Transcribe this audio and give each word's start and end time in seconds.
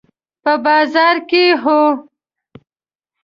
په 0.43 0.53
بازار 0.65 1.15
کې، 1.29 1.43
هو 1.61 1.81